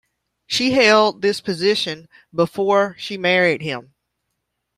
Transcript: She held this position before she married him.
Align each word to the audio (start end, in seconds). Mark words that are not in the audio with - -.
She 0.47 0.71
held 0.71 1.21
this 1.21 1.41
position 1.41 2.09
before 2.33 2.95
she 2.97 3.19
married 3.19 3.61
him. 3.61 3.93